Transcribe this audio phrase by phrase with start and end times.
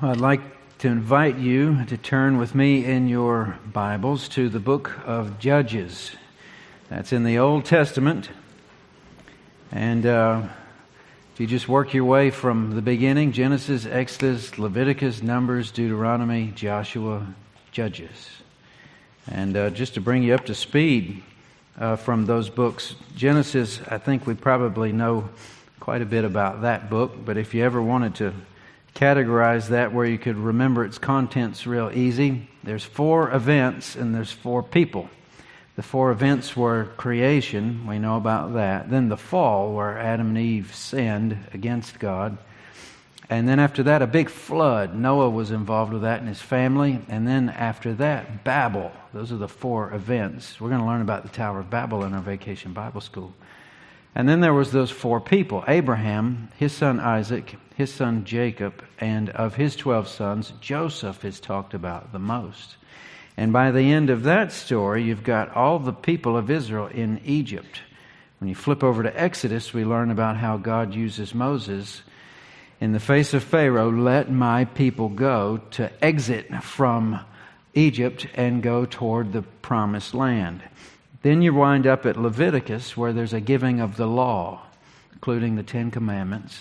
[0.00, 0.42] I'd like
[0.78, 6.12] to invite you to turn with me in your Bibles to the book of Judges.
[6.88, 8.30] That's in the Old Testament.
[9.72, 10.42] And uh,
[11.34, 17.26] if you just work your way from the beginning Genesis, Exodus, Leviticus, Numbers, Deuteronomy, Joshua,
[17.72, 18.30] Judges.
[19.26, 21.24] And uh, just to bring you up to speed
[21.76, 25.28] uh, from those books, Genesis, I think we probably know
[25.80, 28.32] quite a bit about that book, but if you ever wanted to
[28.98, 32.48] categorize that where you could remember its contents real easy.
[32.64, 35.08] There's four events and there's four people.
[35.76, 38.90] The four events were creation, we know about that.
[38.90, 42.38] Then the fall, where Adam and Eve sinned against God.
[43.30, 44.96] And then after that, a big flood.
[44.96, 46.98] Noah was involved with that and his family.
[47.08, 48.90] And then after that, Babel.
[49.14, 50.60] Those are the four events.
[50.60, 53.32] We're going to learn about the Tower of Babel in our vacation Bible school.
[54.14, 59.30] And then there was those four people Abraham, his son Isaac, his son Jacob, and
[59.30, 62.76] of his 12 sons, Joseph is talked about the most.
[63.36, 67.20] And by the end of that story, you've got all the people of Israel in
[67.24, 67.82] Egypt.
[68.40, 72.02] When you flip over to Exodus, we learn about how God uses Moses
[72.80, 77.18] in the face of Pharaoh, let my people go to exit from
[77.74, 80.62] Egypt and go toward the promised land.
[81.22, 84.62] Then you wind up at Leviticus, where there's a giving of the law,
[85.12, 86.60] including the Ten Commandments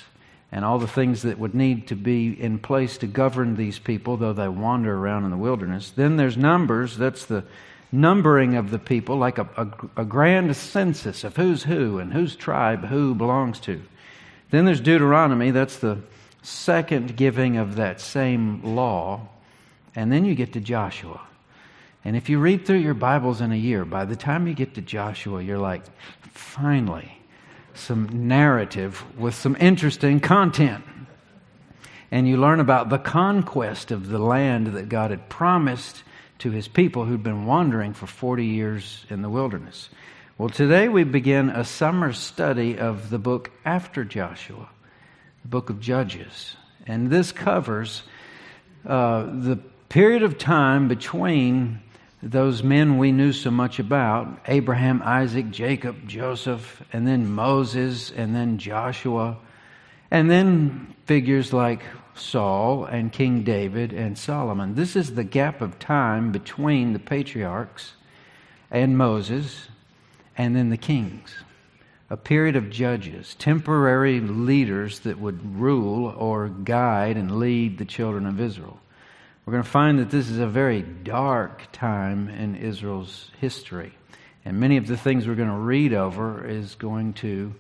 [0.51, 4.17] and all the things that would need to be in place to govern these people,
[4.17, 5.91] though they wander around in the wilderness.
[5.91, 7.43] Then there's Numbers, that's the
[7.91, 12.35] numbering of the people, like a, a, a grand census of who's who and whose
[12.35, 13.81] tribe who belongs to.
[14.49, 15.99] Then there's Deuteronomy, that's the
[16.41, 19.27] second giving of that same law.
[19.95, 21.21] And then you get to Joshua.
[22.07, 24.75] And if you read through your Bibles in a year, by the time you get
[24.75, 25.83] to Joshua, you're like,
[26.31, 27.11] finally,
[27.73, 30.85] some narrative with some interesting content.
[32.09, 36.03] And you learn about the conquest of the land that God had promised
[36.39, 39.89] to his people who'd been wandering for 40 years in the wilderness.
[40.37, 44.69] Well, today we begin a summer study of the book after Joshua,
[45.41, 46.55] the book of Judges.
[46.85, 48.03] And this covers
[48.85, 49.59] uh, the
[49.89, 51.81] period of time between
[52.21, 58.35] those men we knew so much about Abraham, Isaac, Jacob, Joseph, and then Moses, and
[58.35, 59.37] then Joshua,
[60.09, 61.83] and then figures like
[62.15, 64.73] Saul and King David and Solomon.
[64.73, 67.93] This is the gap of time between the patriarchs
[68.71, 69.67] and Moses
[70.37, 71.35] and then the kings.
[72.09, 78.25] A period of judges, temporary leaders that would rule or guide and lead the children
[78.25, 78.79] of Israel
[79.47, 83.93] we're going to find that this is a very dark time in Israel's history.
[84.43, 87.55] And many of the things we're going to read over is going to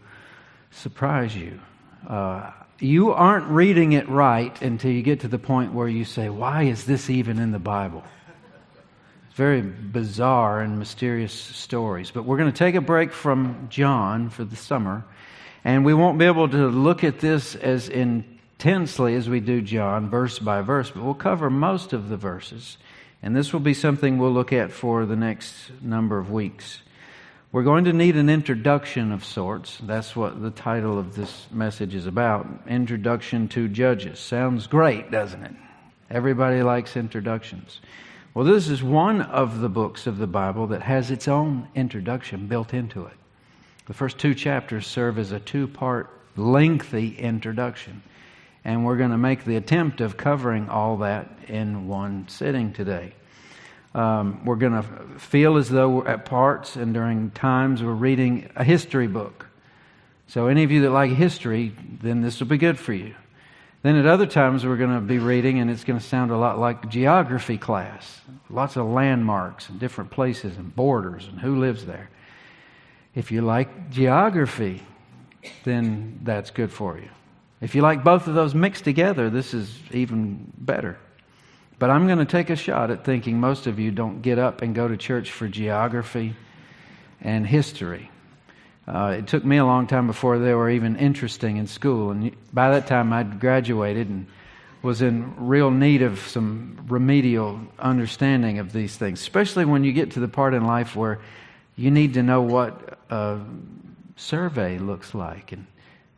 [0.69, 1.61] surprise you.
[2.05, 6.27] Uh, you aren't reading it right until you get to the point where you say,
[6.27, 8.03] Why is this even in the Bible?
[9.27, 12.11] It's very bizarre and mysterious stories.
[12.11, 15.05] But we're going to take a break from John for the summer,
[15.63, 19.61] and we won't be able to look at this as in intensely as we do
[19.61, 22.79] John, verse by verse, but we'll cover most of the verses.
[23.21, 26.81] And this will be something we'll look at for the next number of weeks.
[27.51, 29.77] We're going to need an introduction of sorts.
[29.83, 34.17] That's what the title of this message is about Introduction to Judges.
[34.17, 35.53] Sounds great, doesn't it?
[36.09, 37.79] Everybody likes introductions.
[38.33, 42.47] Well, this is one of the books of the Bible that has its own introduction
[42.47, 43.13] built into it.
[43.85, 48.01] The first two chapters serve as a two part, lengthy introduction.
[48.63, 53.13] And we're going to make the attempt of covering all that in one sitting today.
[53.95, 54.83] Um, we're going to
[55.19, 59.47] feel as though we're at parts and during times we're reading a history book.
[60.27, 63.15] So, any of you that like history, then this will be good for you.
[63.81, 66.37] Then, at other times, we're going to be reading, and it's going to sound a
[66.37, 71.85] lot like geography class lots of landmarks and different places and borders and who lives
[71.85, 72.09] there.
[73.15, 74.83] If you like geography,
[75.63, 77.09] then that's good for you.
[77.59, 80.97] If you like both of those mixed together, this is even better.
[81.79, 84.61] But I'm going to take a shot at thinking most of you don't get up
[84.61, 86.35] and go to church for geography
[87.21, 88.11] and history.
[88.87, 92.11] Uh, it took me a long time before they were even interesting in school.
[92.11, 94.27] And by that time, I'd graduated and
[94.81, 100.11] was in real need of some remedial understanding of these things, especially when you get
[100.11, 101.19] to the part in life where
[101.75, 103.39] you need to know what a
[104.15, 105.65] survey looks like and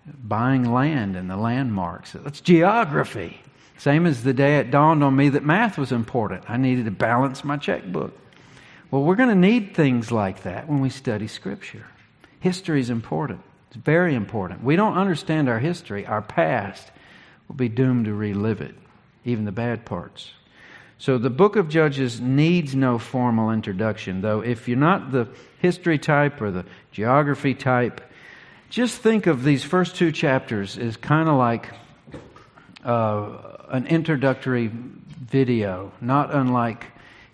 [0.06, 2.14] buying land and the landmarks.
[2.14, 3.42] That's geography.
[3.78, 6.50] Same as the day it dawned on me that math was important.
[6.50, 8.18] I needed to balance my checkbook.
[8.92, 11.86] Well, we're going to need things like that when we study Scripture.
[12.40, 14.64] History is important, it's very important.
[14.64, 16.92] We don't understand our history, our past
[17.48, 18.76] will be doomed to relive it.
[19.26, 20.32] even the bad parts.
[20.98, 25.30] So the book of Judges needs no formal introduction, though if you're not the
[25.60, 28.02] history type or the geography type,
[28.70, 31.70] just think of these first two chapters as kind of like
[32.86, 36.86] uh, an introductory video, not unlike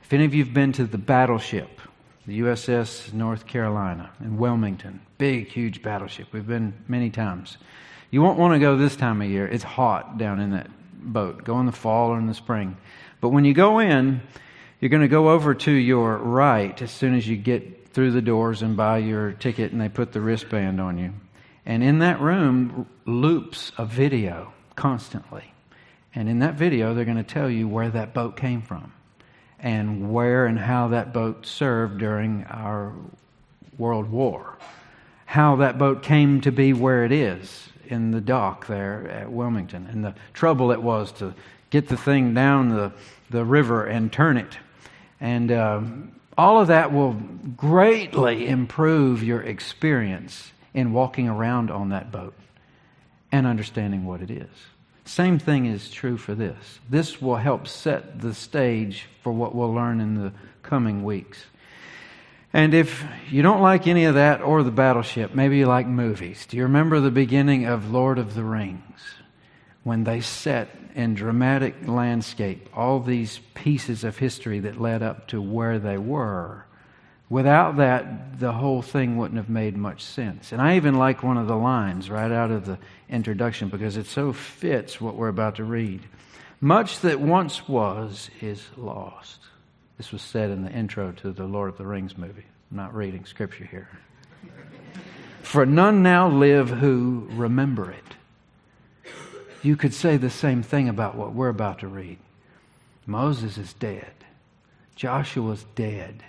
[0.01, 1.81] if any of you have been to the battleship,
[2.25, 6.27] the USS North Carolina in Wilmington, big, huge battleship.
[6.31, 7.57] We've been many times.
[8.11, 9.47] You won't want to go this time of year.
[9.47, 11.43] It's hot down in that boat.
[11.43, 12.77] Go in the fall or in the spring.
[13.19, 14.21] But when you go in,
[14.79, 18.21] you're going to go over to your right as soon as you get through the
[18.21, 21.13] doors and buy your ticket and they put the wristband on you.
[21.65, 25.53] And in that room loops a video constantly.
[26.13, 28.93] And in that video, they're going to tell you where that boat came from
[29.59, 32.93] and where and how that boat served during our
[33.77, 34.57] World War.
[35.25, 39.87] How that boat came to be where it is in the dock there at Wilmington
[39.91, 41.33] and the trouble it was to
[41.69, 42.93] get the thing down the
[43.29, 44.57] the river and turn it.
[45.19, 52.11] And um, all of that will greatly improve your experience in walking around on that
[52.11, 52.35] boat
[53.31, 54.49] and understanding what it is.
[55.05, 56.79] Same thing is true for this.
[56.87, 60.31] This will help set the stage for what we'll learn in the
[60.61, 61.43] coming weeks.
[62.53, 66.45] And if you don't like any of that or the battleship, maybe you like movies.
[66.45, 68.83] Do you remember the beginning of Lord of the Rings?
[69.85, 75.39] when they set in dramatic landscape all these pieces of history that led up to
[75.39, 76.65] where they were.
[77.29, 80.51] Without that, the whole thing wouldn't have made much sense.
[80.51, 82.77] And I even like one of the lines right out of the
[83.09, 86.01] introduction because it so fits what we're about to read.
[86.61, 89.39] Much that once was is lost.
[89.97, 92.45] This was said in the intro to the Lord of the Rings movie.
[92.71, 93.89] I'm not reading scripture here.
[95.41, 98.05] For none now live who remember it
[99.65, 102.19] you could say the same thing about what we're about to read.
[103.07, 104.13] Moses is dead.
[104.95, 106.23] Joshua's dead.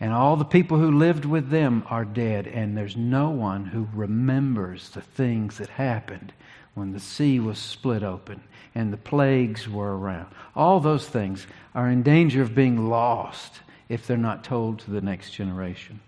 [0.00, 2.46] And all the people who lived with them are dead.
[2.46, 6.32] And there's no one who remembers the things that happened
[6.74, 8.40] when the sea was split open
[8.74, 10.28] and the plagues were around.
[10.56, 15.00] All those things are in danger of being lost if they're not told to the
[15.00, 16.00] next generation.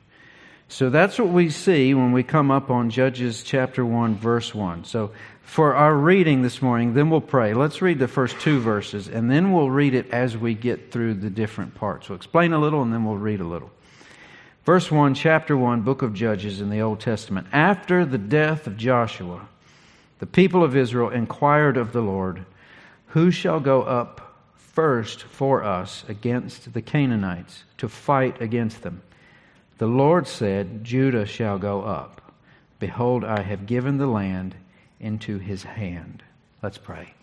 [0.68, 4.84] So that's what we see when we come up on Judges chapter 1, verse 1.
[4.84, 5.10] So
[5.42, 7.52] for our reading this morning, then we'll pray.
[7.52, 11.14] Let's read the first two verses, and then we'll read it as we get through
[11.14, 12.08] the different parts.
[12.08, 13.70] We'll explain a little, and then we'll read a little.
[14.64, 17.48] Verse 1, chapter 1, book of Judges in the Old Testament.
[17.52, 19.48] After the death of Joshua,
[20.20, 22.46] the people of Israel inquired of the Lord,
[23.08, 29.02] Who shall go up first for us against the Canaanites to fight against them?
[29.78, 32.32] The Lord said, Judah shall go up.
[32.78, 34.54] Behold, I have given the land
[35.00, 36.22] into his hand.
[36.62, 37.14] Let's pray.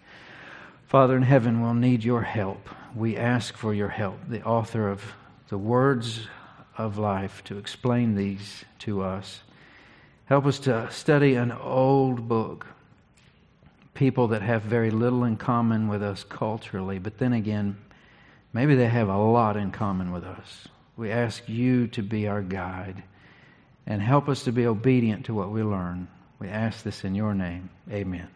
[0.88, 2.68] Father in heaven, we'll need your help.
[2.94, 5.02] We ask for your help, the author of
[5.48, 6.28] the words
[6.80, 9.42] of life, to explain these to us.
[10.26, 12.66] Help us to study an old book,
[13.94, 17.78] people that have very little in common with us culturally, but then again,
[18.54, 20.68] maybe they have a lot in common with us.
[20.96, 23.04] We ask you to be our guide
[23.86, 26.08] and help us to be obedient to what we learn.
[26.40, 27.70] We ask this in your name.
[27.92, 28.28] Amen.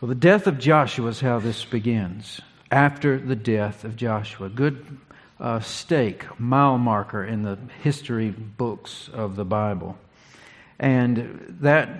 [0.00, 2.40] Well, the death of Joshua is how this begins.
[2.70, 4.48] After the death of Joshua.
[4.48, 4.98] Good
[5.42, 9.98] uh, stake, mile marker in the history books of the Bible.
[10.78, 11.90] And that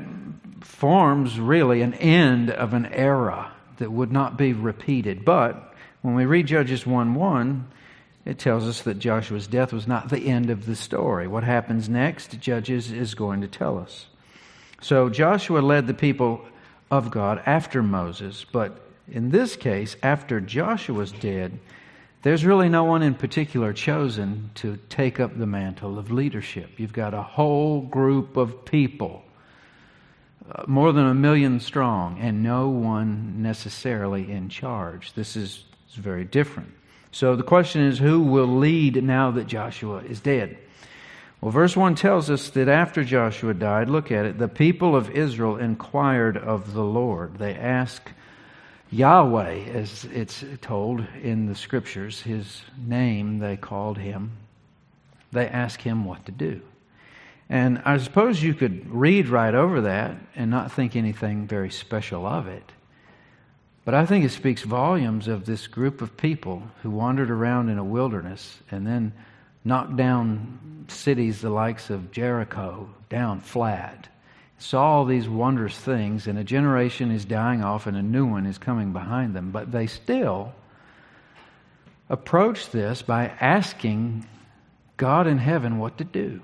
[0.61, 5.25] forms really an end of an era that would not be repeated.
[5.25, 7.67] But when we read Judges 1 1,
[8.25, 11.27] it tells us that Joshua's death was not the end of the story.
[11.27, 14.07] What happens next, Judges is going to tell us.
[14.81, 16.45] So Joshua led the people
[16.93, 18.79] of God after Moses, but
[19.11, 21.59] in this case, after Joshua's dead,
[22.23, 26.71] there's really no one in particular chosen to take up the mantle of leadership.
[26.79, 29.23] You've got a whole group of people,
[30.51, 35.13] uh, more than a million strong, and no one necessarily in charge.
[35.15, 36.73] This is, is very different.
[37.11, 40.59] So the question is who will lead now that Joshua is dead?
[41.41, 45.11] Well, verse 1 tells us that after Joshua died, look at it, the people of
[45.11, 47.39] Israel inquired of the Lord.
[47.39, 48.13] They asked
[48.93, 54.33] Yahweh, as it's told in the scriptures, his name, they called him.
[55.33, 56.61] They asked him what to do.
[57.49, 62.27] And I suppose you could read right over that and not think anything very special
[62.27, 62.71] of it.
[63.87, 67.79] But I think it speaks volumes of this group of people who wandered around in
[67.79, 69.13] a wilderness and then
[69.65, 74.09] knocked down cities the likes of Jericho down flat.
[74.63, 78.47] Saw all these wondrous things, and a generation is dying off and a new one
[78.47, 79.51] is coming behind them.
[79.51, 80.55] But they still
[82.09, 84.27] approach this by asking
[84.97, 86.41] God in heaven what to do.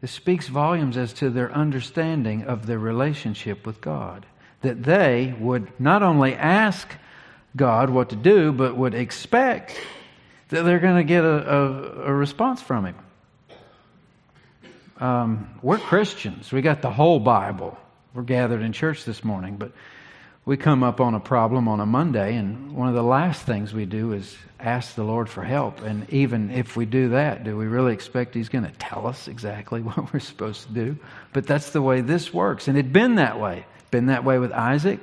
[0.00, 4.24] This speaks volumes as to their understanding of their relationship with God.
[4.62, 6.88] That they would not only ask
[7.54, 9.78] God what to do, but would expect
[10.48, 12.94] that they're going to get a, a, a response from Him.
[14.98, 16.50] Um, we're Christians.
[16.50, 17.78] We got the whole Bible.
[18.14, 19.70] We're gathered in church this morning, but
[20.44, 23.72] we come up on a problem on a Monday, and one of the last things
[23.72, 25.82] we do is ask the Lord for help.
[25.82, 29.28] And even if we do that, do we really expect He's going to tell us
[29.28, 30.98] exactly what we're supposed to do?
[31.32, 32.66] But that's the way this works.
[32.66, 33.66] And it'd been that way.
[33.92, 34.98] Been that way with Isaac,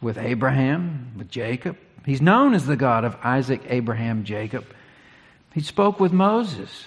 [0.00, 1.76] with Abraham, with Jacob.
[2.06, 4.64] He's known as the God of Isaac, Abraham, Jacob.
[5.52, 6.86] He spoke with Moses.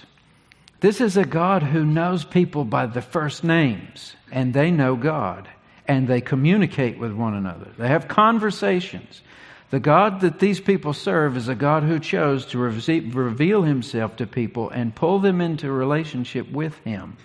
[0.80, 5.48] This is a God who knows people by the first names, and they know God,
[5.86, 7.68] and they communicate with one another.
[7.76, 9.20] They have conversations.
[9.68, 14.26] The God that these people serve is a God who chose to reveal himself to
[14.26, 17.18] people and pull them into relationship with him.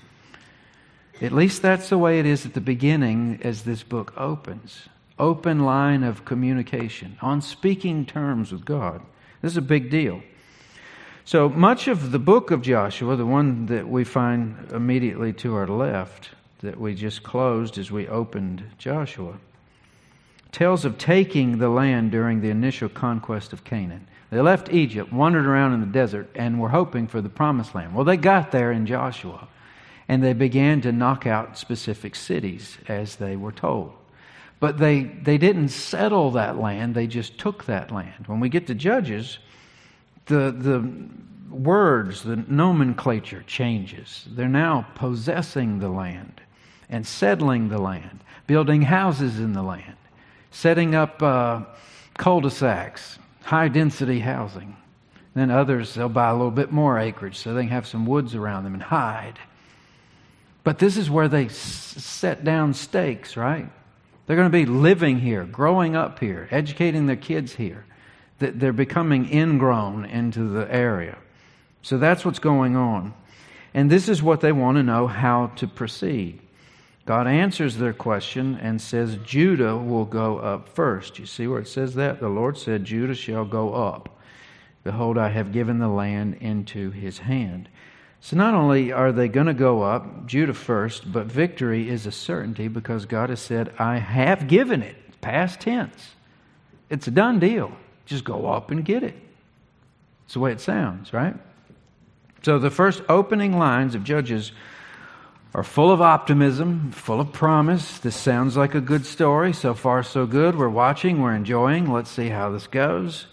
[1.21, 4.89] At least that's the way it is at the beginning as this book opens.
[5.17, 9.01] Open line of communication, on speaking terms with God.
[9.41, 10.21] This is a big deal.
[11.27, 15.67] So much of the book of Joshua, the one that we find immediately to our
[15.67, 16.29] left,
[16.61, 19.33] that we just closed as we opened Joshua,
[20.51, 24.07] tells of taking the land during the initial conquest of Canaan.
[24.29, 27.95] They left Egypt, wandered around in the desert, and were hoping for the promised land.
[27.95, 29.47] Well, they got there in Joshua,
[30.07, 33.93] and they began to knock out specific cities as they were told.
[34.59, 38.27] But they, they didn't settle that land, they just took that land.
[38.27, 39.39] When we get to Judges,
[40.25, 40.89] the, the
[41.55, 44.25] words, the nomenclature changes.
[44.29, 46.41] They're now possessing the land
[46.89, 49.97] and settling the land, building houses in the land,
[50.51, 51.61] setting up uh,
[52.17, 54.75] cul de sacs, high density housing.
[55.33, 58.35] Then others, they'll buy a little bit more acreage so they can have some woods
[58.35, 59.37] around them and hide.
[60.63, 63.69] But this is where they s- set down stakes, right?
[64.25, 67.85] They're going to be living here, growing up here, educating their kids here
[68.39, 71.17] that they're becoming ingrown into the area.
[71.81, 73.13] So that's what's going on.
[73.73, 76.39] And this is what they want to know how to proceed.
[77.05, 81.19] God answers their question and says, Judah will go up first.
[81.19, 82.19] You see where it says that?
[82.19, 84.09] The Lord said, Judah shall go up.
[84.83, 87.69] Behold, I have given the land into his hand.
[88.21, 92.11] So not only are they going to go up, Judah first, but victory is a
[92.11, 94.95] certainty because God has said, I have given it.
[95.21, 96.15] Past tense.
[96.89, 97.71] It's a done deal.
[98.05, 99.15] Just go up and get it.
[100.25, 101.35] It's the way it sounds, right?
[102.43, 104.51] So the first opening lines of Judges
[105.55, 107.99] are full of optimism, full of promise.
[107.99, 109.53] This sounds like a good story.
[109.53, 110.57] So far, so good.
[110.57, 111.91] We're watching, we're enjoying.
[111.91, 113.25] Let's see how this goes.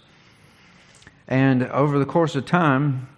[1.27, 3.09] And over the course of time,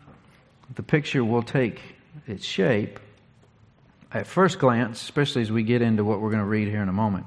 [0.74, 1.80] the picture will take
[2.28, 3.00] its shape.
[4.12, 6.90] At first glance, especially as we get into what we're going to read here in
[6.90, 7.26] a moment,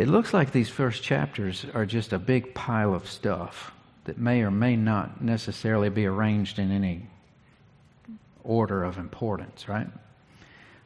[0.00, 3.70] it looks like these first chapters are just a big pile of stuff
[4.04, 7.06] that may or may not necessarily be arranged in any
[8.42, 9.88] order of importance, right?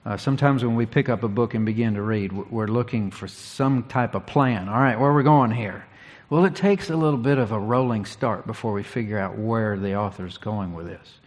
[0.04, 3.28] Uh, sometimes when we pick up a book and begin to read, we're looking for
[3.28, 4.68] some type of plan.
[4.68, 5.86] All right, where are we going here?
[6.28, 9.78] Well, it takes a little bit of a rolling start before we figure out where
[9.78, 11.20] the author's going with this.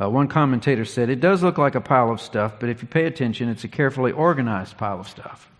[0.00, 2.88] Uh, one commentator said, It does look like a pile of stuff, but if you
[2.88, 5.50] pay attention, it's a carefully organized pile of stuff.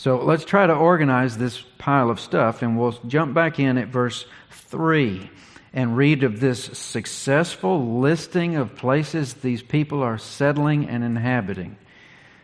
[0.00, 3.88] So let's try to organize this pile of stuff, and we'll jump back in at
[3.88, 5.28] verse 3
[5.74, 11.76] and read of this successful listing of places these people are settling and inhabiting.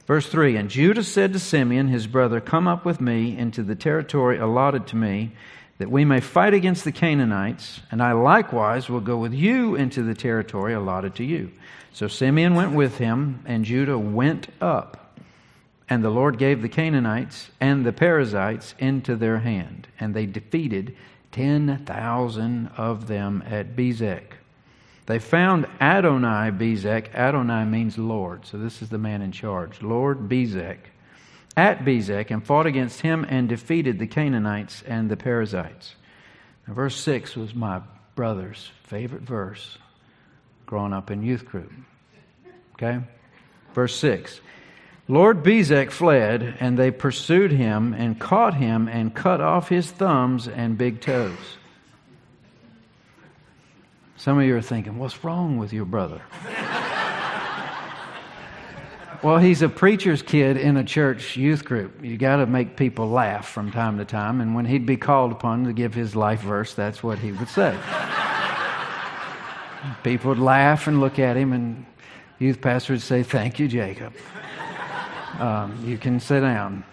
[0.06, 3.74] Verse 3 And Judah said to Simeon, his brother, Come up with me into the
[3.74, 5.32] territory allotted to me,
[5.78, 10.02] that we may fight against the Canaanites, and I likewise will go with you into
[10.02, 11.52] the territory allotted to you.
[11.94, 15.05] So Simeon went with him, and Judah went up.
[15.88, 20.96] And the Lord gave the Canaanites and the Perizzites into their hand, and they defeated
[21.32, 24.32] 10,000 of them at Bezek.
[25.06, 27.14] They found Adonai Bezek.
[27.14, 29.80] Adonai means Lord, so this is the man in charge.
[29.80, 30.78] Lord Bezek.
[31.56, 35.94] At Bezek, and fought against him and defeated the Canaanites and the Perizzites.
[36.66, 37.80] Now, verse 6 was my
[38.14, 39.78] brother's favorite verse
[40.66, 41.72] growing up in youth group.
[42.74, 43.00] Okay?
[43.72, 44.40] Verse 6
[45.08, 50.48] Lord Bezek fled, and they pursued him and caught him and cut off his thumbs
[50.48, 51.38] and big toes.
[54.16, 56.22] Some of you are thinking, what's wrong with your brother?
[59.22, 62.04] Well, he's a preacher's kid in a church youth group.
[62.04, 65.32] You got to make people laugh from time to time, and when he'd be called
[65.32, 67.76] upon to give his life verse, that's what he would say.
[70.02, 71.86] people would laugh and look at him, and
[72.38, 74.12] youth pastor would say, "Thank you, Jacob.
[75.40, 76.84] Um, you can sit down."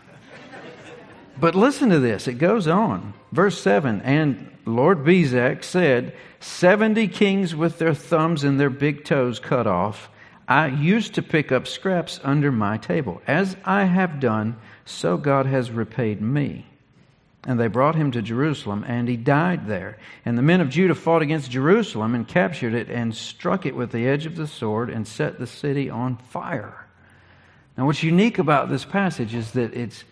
[1.40, 2.28] But listen to this.
[2.28, 3.14] It goes on.
[3.32, 9.40] Verse 7 And Lord Bezek said, 70 kings with their thumbs and their big toes
[9.40, 10.10] cut off.
[10.48, 13.22] I used to pick up scraps under my table.
[13.26, 16.66] As I have done, so God has repaid me.
[17.46, 19.98] And they brought him to Jerusalem, and he died there.
[20.26, 23.92] And the men of Judah fought against Jerusalem and captured it and struck it with
[23.92, 26.83] the edge of the sword and set the city on fire.
[27.78, 30.04] Now, what's unique about this passage is that it's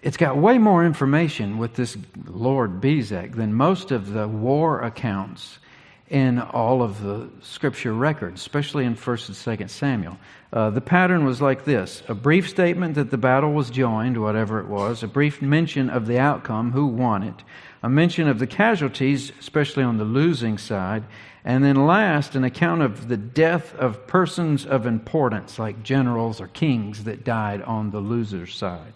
[0.00, 1.96] it's got way more information with this
[2.26, 5.58] Lord Bezek than most of the war accounts
[6.08, 10.18] in all of the scripture records, especially in 1st and 2nd Samuel.
[10.52, 14.60] Uh, the pattern was like this a brief statement that the battle was joined, whatever
[14.60, 17.42] it was, a brief mention of the outcome, who won it,
[17.82, 21.04] a mention of the casualties, especially on the losing side,
[21.44, 26.48] and then last, an account of the death of persons of importance, like generals or
[26.48, 28.92] kings that died on the loser's side.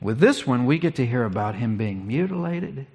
[0.00, 2.86] With this one, we get to hear about him being mutilated.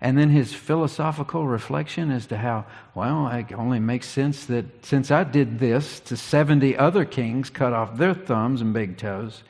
[0.00, 5.10] And then his philosophical reflection as to how, well, it only makes sense that since
[5.10, 9.42] I did this to 70 other kings, cut off their thumbs and big toes,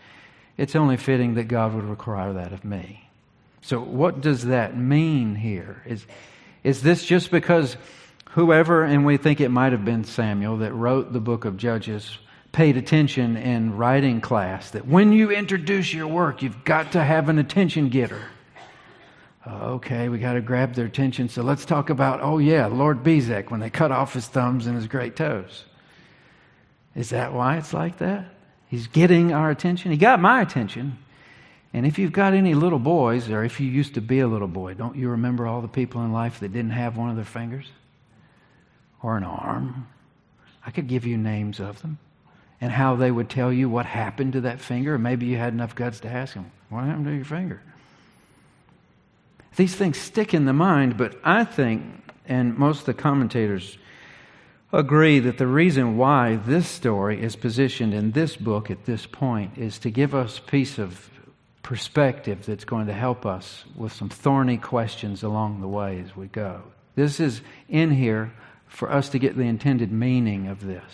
[0.57, 3.09] it's only fitting that God would require that of me.
[3.61, 5.83] So, what does that mean here?
[5.85, 6.07] Is,
[6.63, 7.77] is this just because
[8.37, 12.19] whoever, and we think it might have been Samuel, that wrote the book of Judges,
[12.53, 17.31] paid attention in writing class that when you introduce your work, you've got to have
[17.31, 18.23] an attention getter.
[19.47, 21.31] Uh, okay, we got to grab their attention.
[21.31, 24.77] So let's talk about, oh, yeah, Lord Bezek when they cut off his thumbs and
[24.77, 25.65] his great toes.
[26.95, 28.27] Is that why it's like that?
[28.69, 29.93] He's getting our attention.
[29.93, 30.99] He got my attention.
[31.73, 34.49] And if you've got any little boys, or if you used to be a little
[34.49, 37.25] boy, don't you remember all the people in life that didn't have one of their
[37.25, 37.71] fingers
[39.07, 39.87] or an arm?
[40.67, 41.99] I could give you names of them
[42.61, 44.99] and how they would tell you what happened to that finger.
[44.99, 47.63] Maybe you had enough guts to ask them, What happened to your finger?
[49.55, 51.85] These things stick in the mind, but I think,
[52.27, 53.79] and most of the commentators
[54.73, 59.57] agree, that the reason why this story is positioned in this book at this point
[59.57, 61.09] is to give us piece of
[61.63, 66.27] perspective that's going to help us with some thorny questions along the way as we
[66.27, 66.61] go.
[66.97, 68.33] This is in here
[68.77, 70.85] for us to get the intended meaning of this.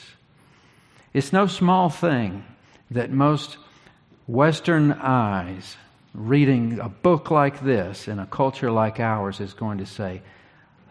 [1.12, 2.44] It's no small thing
[2.92, 3.56] that most
[4.28, 5.76] Western eyes
[6.14, 10.22] reading a book like this in a culture like ours is going to say,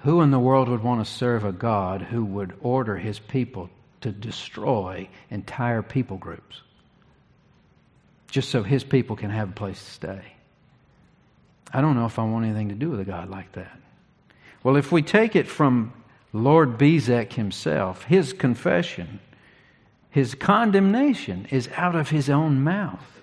[0.03, 3.69] Who in the world would want to serve a God who would order his people
[4.01, 6.61] to destroy entire people groups
[8.29, 10.33] just so his people can have a place to stay?
[11.71, 13.79] I don't know if I want anything to do with a God like that.
[14.61, 15.93] Well, if we take it from
[16.33, 19.19] Lord Bezek himself, his confession,
[20.09, 23.19] his condemnation is out of his own mouth.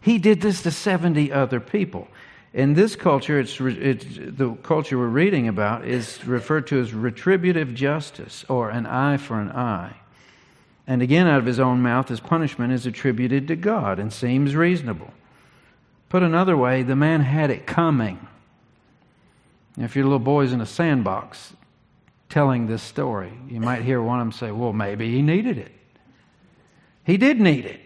[0.00, 2.08] He did this to 70 other people.
[2.52, 7.72] In this culture, it's, it's, the culture we're reading about is referred to as retributive
[7.72, 9.96] justice or an eye for an eye.
[10.86, 14.54] And again, out of his own mouth, his punishment is attributed to God and seems
[14.54, 15.12] reasonable.
[16.08, 18.26] Put another way, the man had it coming.
[19.78, 21.54] If your little boy's in a sandbox
[22.32, 25.70] telling this story, you might hear one of them say, Well, maybe he needed it.
[27.04, 27.80] He did need it.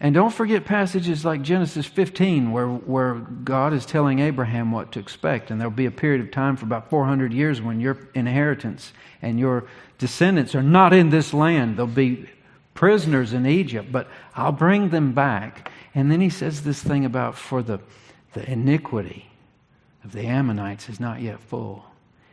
[0.00, 4.98] And don't forget passages like Genesis 15, where, where God is telling Abraham what to
[4.98, 5.50] expect.
[5.50, 9.38] And there'll be a period of time for about 400 years when your inheritance and
[9.38, 9.64] your
[9.98, 11.76] descendants are not in this land.
[11.76, 12.28] They'll be
[12.74, 15.70] prisoners in Egypt, but I'll bring them back.
[15.94, 17.78] And then he says this thing about for the,
[18.32, 19.30] the iniquity
[20.02, 21.84] of the Ammonites is not yet full.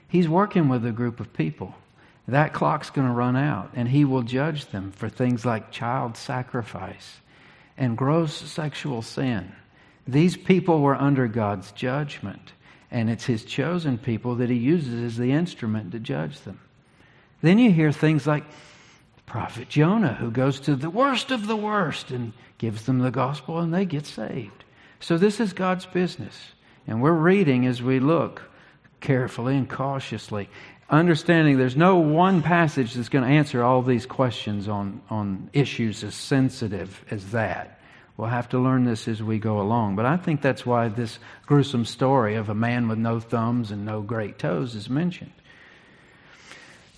[0.10, 1.76] He's working with a group of people
[2.28, 6.15] that clock's going to run out, and he will judge them for things like child
[6.15, 7.17] sacrifice
[7.78, 9.52] and gross sexual sin.
[10.08, 12.54] These people were under God's judgment,
[12.91, 16.60] and it's his chosen people that he uses as the instrument to judge them.
[17.41, 18.43] Then you hear things like
[19.26, 23.60] prophet Jonah, who goes to the worst of the worst and gives them the gospel,
[23.60, 24.65] and they get saved.
[25.00, 26.36] So this is God's business.
[26.86, 28.48] And we're reading as we look
[28.99, 30.49] carefully and cautiously
[30.89, 36.03] understanding there's no one passage that's going to answer all these questions on, on issues
[36.03, 37.79] as sensitive as that.
[38.17, 39.95] We'll have to learn this as we go along.
[39.95, 43.85] But I think that's why this gruesome story of a man with no thumbs and
[43.85, 45.31] no great toes is mentioned.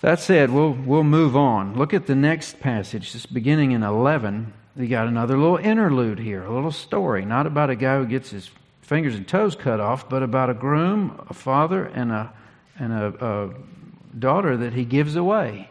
[0.00, 1.76] That said, we'll, we'll move on.
[1.76, 4.52] Look at the next passage, just beginning in 11.
[4.74, 8.30] We got another little interlude here, a little story, not about a guy who gets
[8.30, 8.50] his
[8.92, 12.32] fingers and toes cut off, but about a groom, a father, and a,
[12.78, 15.70] and a, a daughter that he gives away.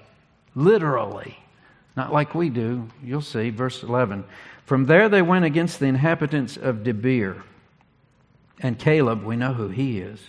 [0.55, 1.37] Literally.
[1.95, 2.89] Not like we do.
[3.03, 4.23] You'll see, verse 11.
[4.65, 7.41] From there they went against the inhabitants of Debir.
[8.59, 10.19] And Caleb, we know who he is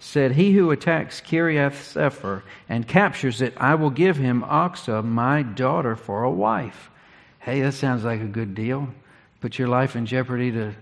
[0.00, 5.42] said, He who attacks Kiriath Sefer and captures it, I will give him Achsah, my
[5.42, 6.90] daughter, for a wife.
[7.38, 8.88] Hey, that sounds like a good deal.
[9.40, 10.74] Put your life in jeopardy to,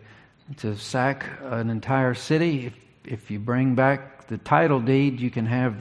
[0.57, 2.67] to sack an entire city.
[2.67, 5.75] If, if you bring back the title deed, you can have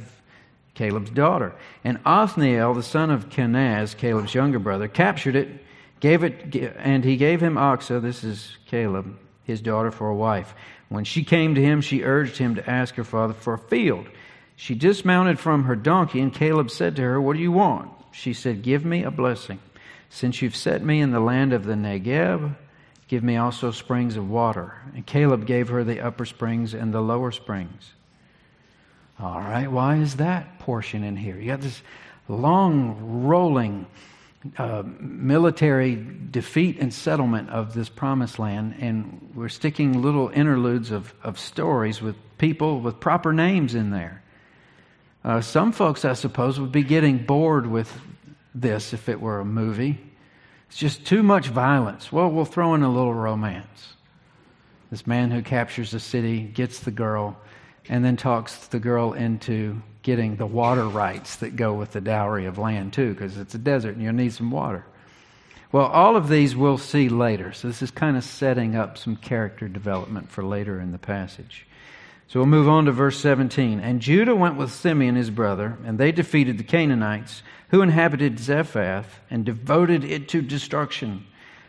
[0.74, 1.56] Caleb's daughter.
[1.84, 5.50] And Othniel, the son of Kenaz, Caleb's younger brother, captured it,
[6.00, 10.54] gave it, and he gave him Achsah, this is Caleb, his daughter, for a wife.
[10.90, 14.08] When she came to him, she urged him to ask her father for a field.
[14.56, 17.92] She dismounted from her donkey, and Caleb said to her, What do you want?
[18.12, 19.60] She said, Give me a blessing.
[20.10, 22.56] Since you've set me in the land of the Negeb,
[23.08, 24.76] give me also springs of water.
[24.96, 27.92] And Caleb gave her the upper springs and the lower springs.
[29.20, 31.40] All right, why is that portion in here?
[31.40, 31.82] You got this
[32.28, 33.88] long rolling
[34.58, 35.96] uh, military
[36.30, 42.02] defeat and settlement of this promised land, and we're sticking little interludes of, of stories
[42.02, 44.22] with people with proper names in there.
[45.24, 47.92] Uh, some folks, I suppose, would be getting bored with
[48.54, 50.00] this if it were a movie.
[50.68, 52.12] It's just too much violence.
[52.12, 53.96] Well, we'll throw in a little romance.
[54.92, 57.38] This man who captures the city gets the girl
[57.90, 62.46] and then talks the girl into getting the water rights that go with the dowry
[62.46, 64.86] of land, too, because it's a desert and you'll need some water.
[65.72, 67.52] Well, all of these we'll see later.
[67.52, 71.68] So this is kind of setting up some character development for later in the passage.
[72.28, 73.80] So we'll move on to verse 17.
[73.80, 79.20] And Judah went with Simeon his brother, and they defeated the Canaanites who inhabited Zephath
[79.30, 81.26] and devoted it to destruction.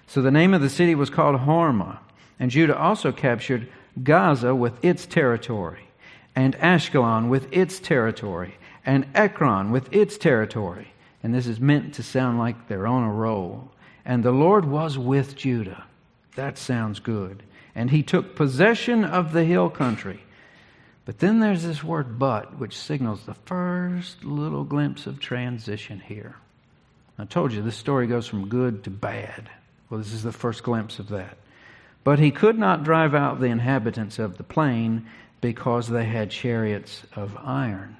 [0.07, 1.99] So the name of the city was called Hormah.
[2.41, 3.69] And Judah also captured
[4.03, 5.89] Gaza with its territory
[6.39, 8.55] and Ashkelon with its territory,
[8.87, 10.93] and Ekron with its territory.
[11.21, 13.73] And this is meant to sound like they're on a roll.
[14.05, 15.85] And the Lord was with Judah.
[16.37, 17.43] That sounds good.
[17.75, 20.23] And he took possession of the hill country.
[21.09, 26.37] But then there's this word but, which signals the first little glimpse of transition here.
[27.19, 29.49] I told you this story goes from good to bad.
[29.89, 31.39] Well, this is the first glimpse of that.
[32.05, 35.07] But he could not drive out the inhabitants of the plain
[35.41, 37.97] because they had chariots of iron.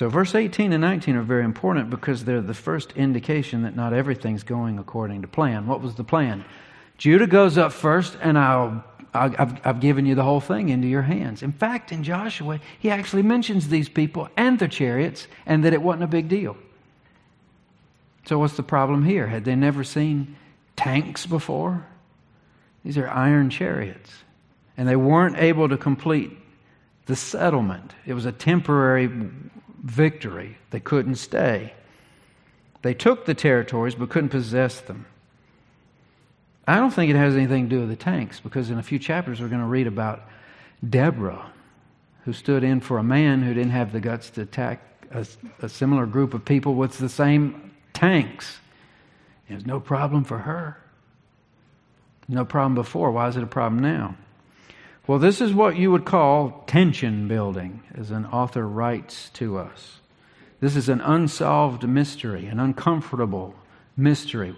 [0.00, 3.92] So, verse 18 and 19 are very important because they're the first indication that not
[3.92, 5.68] everything's going according to plan.
[5.68, 6.44] What was the plan?
[6.98, 11.02] Judah goes up first, and I'll, I've, I've given you the whole thing into your
[11.02, 11.42] hands.
[11.42, 15.82] In fact, in Joshua, he actually mentions these people and their chariots, and that it
[15.82, 16.56] wasn't a big deal.
[18.26, 19.26] So, what's the problem here?
[19.26, 20.36] Had they never seen
[20.76, 21.86] tanks before?
[22.84, 24.10] These are iron chariots
[24.76, 26.30] and they weren't able to complete
[27.06, 27.92] the settlement.
[28.06, 29.10] It was a temporary
[29.82, 30.56] victory.
[30.70, 31.72] They couldn't stay.
[32.82, 35.06] They took the territories but couldn't possess them.
[36.66, 38.98] I don't think it has anything to do with the tanks because in a few
[38.98, 40.22] chapters we're going to read about
[40.88, 41.50] Deborah,
[42.24, 45.26] who stood in for a man who didn't have the guts to attack a,
[45.60, 48.58] a similar group of people with the same tanks.
[49.50, 50.78] Was no problem for her.
[52.28, 53.10] No problem before.
[53.10, 54.16] Why is it a problem now?
[55.06, 60.00] Well, this is what you would call tension building, as an author writes to us.
[60.60, 63.54] This is an unsolved mystery, an uncomfortable
[63.98, 64.56] mystery.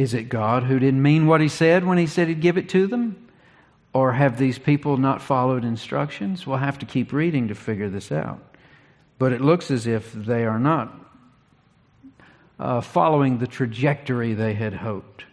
[0.00, 2.70] Is it God who didn't mean what he said when he said he'd give it
[2.70, 3.28] to them?
[3.92, 6.46] Or have these people not followed instructions?
[6.46, 8.40] We'll have to keep reading to figure this out.
[9.18, 10.98] But it looks as if they are not
[12.58, 15.26] uh, following the trajectory they had hoped.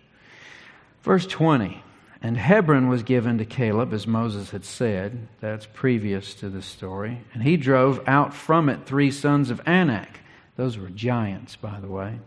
[1.02, 1.82] Verse 20
[2.22, 5.30] and Hebron was given to Caleb, as Moses had said.
[5.40, 7.22] That's previous to this story.
[7.34, 10.20] And he drove out from it three sons of Anak.
[10.58, 12.20] Those were giants, by the way.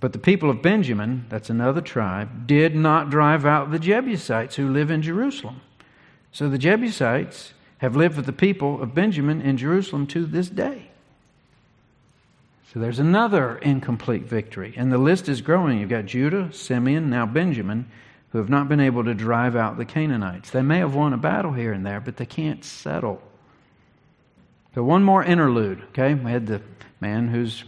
[0.00, 4.68] But the people of Benjamin, that's another tribe, did not drive out the Jebusites who
[4.68, 5.60] live in Jerusalem.
[6.30, 10.90] So the Jebusites have lived with the people of Benjamin in Jerusalem to this day.
[12.72, 14.74] So there's another incomplete victory.
[14.76, 15.80] And the list is growing.
[15.80, 17.90] You've got Judah, Simeon, now Benjamin
[18.30, 20.50] who have not been able to drive out the Canaanites.
[20.50, 23.22] They may have won a battle here and there, but they can't settle.
[24.74, 26.14] So, one more interlude, okay?
[26.14, 26.60] We had the
[27.00, 27.64] man whose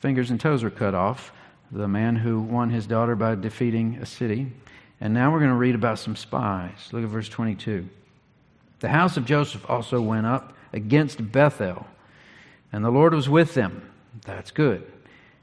[0.00, 1.32] fingers and toes were cut off,
[1.72, 4.52] the man who won his daughter by defeating a city.
[5.00, 6.90] And now we're going to read about some spies.
[6.92, 7.88] Look at verse 22.
[8.80, 11.86] The house of Joseph also went up against Bethel.
[12.72, 13.90] And the Lord was with them.
[14.24, 14.84] That's good.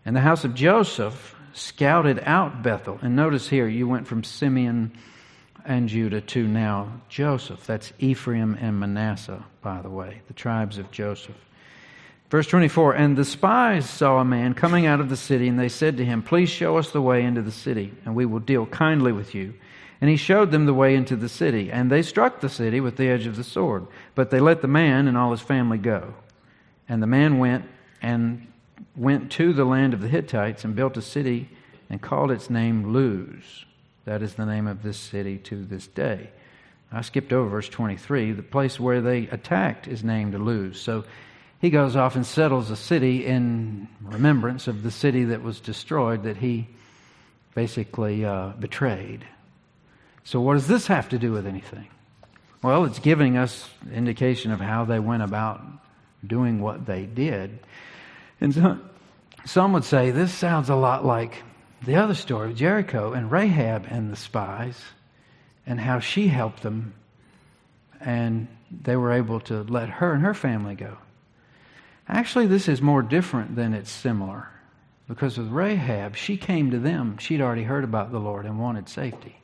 [0.06, 3.00] And the house of Joseph scouted out Bethel.
[3.02, 4.92] And notice here, you went from Simeon
[5.65, 7.65] and Judah to now Joseph.
[7.65, 11.36] That's Ephraim and Manasseh, by the way, the tribes of Joseph.
[12.30, 15.70] Verse 24 And the spies saw a man coming out of the city, and they
[15.70, 18.65] said to him, Please show us the way into the city, and we will deal
[18.65, 19.54] kindly with you.
[20.02, 21.72] And he showed them the way into the city.
[21.72, 23.86] And they struck the city with the edge of the sword.
[24.15, 26.13] But they let the man and all his family go.
[26.88, 27.65] And the man went
[28.02, 28.48] and
[28.96, 31.50] went to the land of the Hittites and built a city
[31.89, 33.65] and called its name Luz.
[34.06, 36.30] That is the name of this city to this day.
[36.92, 38.32] I skipped over verse 23.
[38.32, 40.80] The place where they attacked is named Luz.
[40.80, 41.04] So
[41.60, 46.24] he goes off and settles a city in remembrance of the city that was destroyed
[46.24, 46.67] that he
[47.54, 49.26] basically uh, betrayed.
[50.24, 51.88] So, what does this have to do with anything?
[52.62, 55.62] Well, it's giving us indication of how they went about
[56.26, 57.60] doing what they did.
[58.41, 58.80] And so,
[59.45, 61.43] some would say this sounds a lot like
[61.84, 64.80] the other story of Jericho and Rahab and the spies
[65.65, 66.93] and how she helped them
[68.02, 70.98] and they were able to let her and her family go.
[72.10, 74.50] Actually, this is more different than it's similar
[75.08, 77.17] because with Rahab, she came to them.
[77.19, 79.36] She'd already heard about the Lord and wanted safety.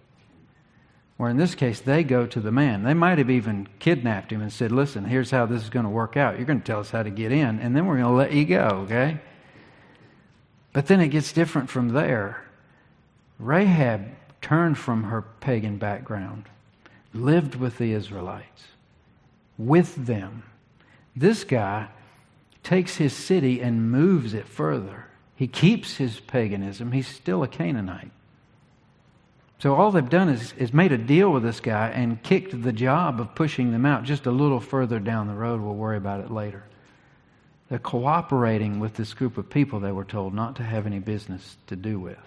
[1.17, 2.83] Where in this case, they go to the man.
[2.83, 5.89] They might have even kidnapped him and said, Listen, here's how this is going to
[5.89, 6.37] work out.
[6.37, 8.33] You're going to tell us how to get in, and then we're going to let
[8.33, 9.19] you go, okay?
[10.73, 12.43] But then it gets different from there.
[13.39, 14.07] Rahab
[14.41, 16.49] turned from her pagan background,
[17.13, 18.63] lived with the Israelites,
[19.57, 20.43] with them.
[21.15, 21.87] This guy
[22.65, 25.05] takes his city and moves it further.
[25.35, 26.91] He keeps his paganism.
[26.91, 28.11] He's still a Canaanite.
[29.59, 32.73] So all they've done is, is made a deal with this guy and kicked the
[32.73, 35.61] job of pushing them out just a little further down the road.
[35.61, 36.63] We'll worry about it later.
[37.69, 41.57] They're cooperating with this group of people they were told not to have any business
[41.67, 42.17] to do with.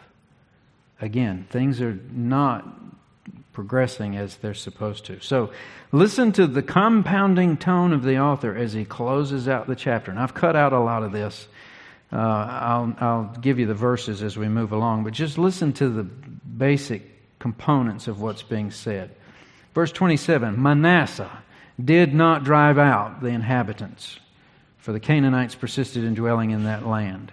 [1.01, 2.67] Again, things are not
[3.59, 5.19] progressing as they're supposed to.
[5.19, 5.51] So
[5.91, 10.13] listen to the compounding tone of the author as he closes out the chapter.
[10.13, 11.49] And I've cut out a lot of this.
[12.13, 15.89] Uh, I'll, I'll give you the verses as we move along, but just listen to
[15.89, 17.03] the basic
[17.41, 19.11] components of what's being said.
[19.75, 21.43] Verse 27 Manasseh
[21.85, 24.21] did not drive out the inhabitants
[24.77, 27.33] for the Canaanites persisted in dwelling in that land.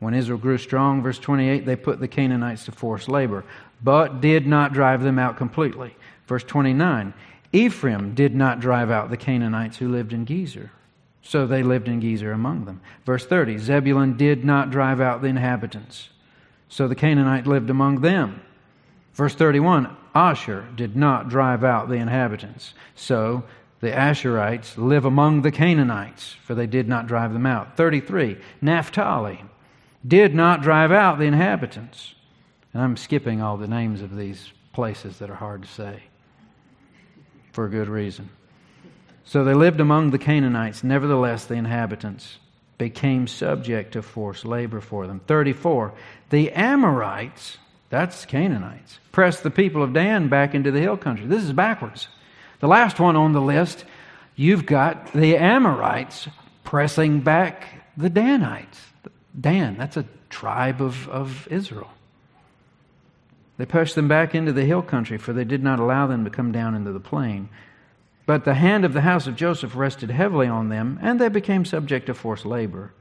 [0.00, 3.44] When Israel grew strong, verse 28, they put the Canaanites to forced labor,
[3.82, 5.96] but did not drive them out completely.
[6.26, 7.14] Verse 29,
[7.52, 10.70] Ephraim did not drive out the Canaanites who lived in Gezer.
[11.22, 12.80] So they lived in Gezer among them.
[13.04, 16.08] Verse 30, Zebulun did not drive out the inhabitants.
[16.68, 18.40] So the Canaanite lived among them.
[19.14, 22.74] Verse 31, Asher did not drive out the inhabitants.
[22.94, 23.44] So
[23.80, 27.76] the Asherites live among the Canaanites, for they did not drive them out.
[27.76, 28.38] 33.
[28.60, 29.44] Naphtali
[30.06, 32.14] did not drive out the inhabitants.
[32.72, 36.02] And I'm skipping all the names of these places that are hard to say
[37.52, 38.30] for a good reason.
[39.24, 40.82] So they lived among the Canaanites.
[40.82, 42.38] Nevertheless, the inhabitants
[42.78, 45.20] became subject to forced labor for them.
[45.26, 45.92] 34.
[46.30, 47.58] The Amorites,
[47.90, 51.26] that's Canaanites, pressed the people of Dan back into the hill country.
[51.26, 52.08] This is backwards.
[52.60, 53.84] The last one on the list,
[54.34, 56.28] you've got the Amorites
[56.64, 58.80] pressing back the Danites.
[59.38, 61.90] Dan, that's a tribe of, of Israel.
[63.58, 66.30] They pushed them back into the hill country, for they did not allow them to
[66.30, 67.48] come down into the plain.
[68.24, 71.64] But the hand of the house of Joseph rested heavily on them, and they became
[71.64, 72.92] subject to forced labor.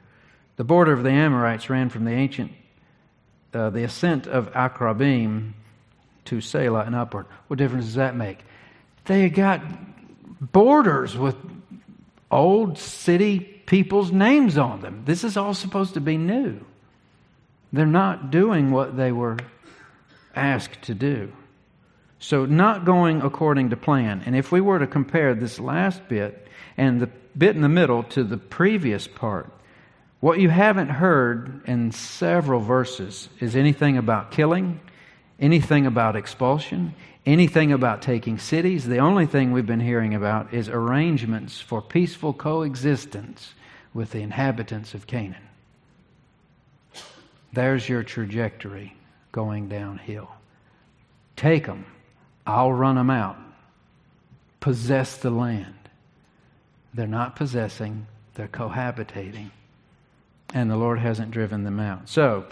[0.58, 2.52] The border of the Amorites ran from the ancient,
[3.54, 5.54] uh, the ascent of Akrabim
[6.26, 7.28] to Selah and upward.
[7.48, 8.40] What difference does that make?
[9.06, 9.62] They got
[10.52, 11.36] borders with
[12.30, 15.04] old city people's names on them.
[15.06, 16.60] This is all supposed to be new.
[17.72, 19.38] They're not doing what they were
[20.36, 21.32] asked to do.
[22.20, 24.22] So, not going according to plan.
[24.26, 28.04] And if we were to compare this last bit and the bit in the middle
[28.04, 29.52] to the previous part,
[30.20, 34.80] what you haven't heard in several verses is anything about killing,
[35.40, 36.94] anything about expulsion,
[37.26, 38.88] anything about taking cities.
[38.88, 43.56] The only thing we've been hearing about is arrangements for peaceful coexistence
[43.96, 45.48] with the inhabitants of Canaan.
[47.52, 48.96] There's your trajectory
[49.32, 50.30] going downhill.
[51.36, 51.86] Take them.
[52.46, 53.38] I'll run them out.
[54.60, 55.76] Possess the land.
[56.94, 59.52] They're not possessing, they're cohabitating.
[60.54, 62.10] And the Lord hasn't driven them out.
[62.10, 62.46] So,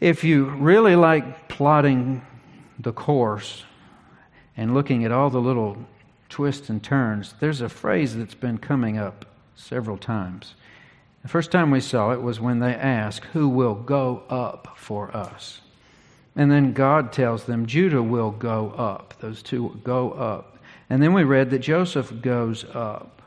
[0.00, 2.22] if you really like plotting
[2.78, 3.64] the course
[4.56, 5.76] and looking at all the little
[6.28, 7.34] twists and turns.
[7.40, 10.54] There's a phrase that's been coming up several times.
[11.22, 15.14] The first time we saw it was when they asked, Who will go up for
[15.16, 15.60] us?
[16.36, 19.14] And then God tells them, Judah will go up.
[19.20, 20.58] Those two go up.
[20.90, 23.22] And then we read that Joseph goes up.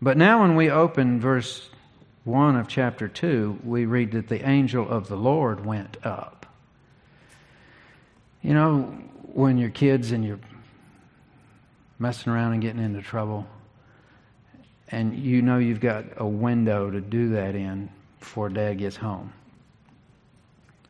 [0.00, 1.68] But now, when we open verse
[2.24, 6.46] 1 of chapter 2, we read that the angel of the Lord went up.
[8.42, 8.82] You know,
[9.32, 10.40] when you're kids and you're
[11.98, 13.46] messing around and getting into trouble,
[14.88, 19.32] and you know you've got a window to do that in before dad gets home.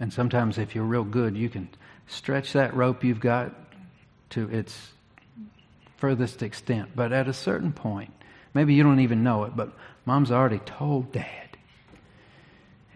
[0.01, 1.69] And sometimes, if you're real good, you can
[2.07, 3.55] stretch that rope you've got
[4.31, 4.93] to its
[5.97, 6.91] furthest extent.
[6.95, 8.13] But at a certain point,
[8.53, 9.73] maybe you don't even know it, but
[10.05, 11.57] mom's already told dad.